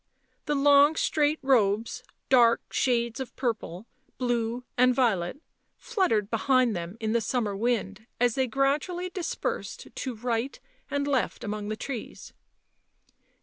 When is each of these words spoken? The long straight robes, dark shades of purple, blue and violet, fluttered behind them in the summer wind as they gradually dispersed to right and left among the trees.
The 0.47 0.55
long 0.55 0.95
straight 0.95 1.37
robes, 1.43 2.03
dark 2.27 2.61
shades 2.73 3.19
of 3.19 3.35
purple, 3.35 3.85
blue 4.17 4.63
and 4.75 4.95
violet, 4.95 5.39
fluttered 5.77 6.31
behind 6.31 6.75
them 6.75 6.97
in 6.99 7.11
the 7.11 7.21
summer 7.21 7.55
wind 7.55 8.07
as 8.19 8.33
they 8.33 8.47
gradually 8.47 9.11
dispersed 9.11 9.89
to 9.93 10.15
right 10.15 10.59
and 10.89 11.05
left 11.07 11.43
among 11.43 11.67
the 11.67 11.75
trees. 11.77 12.33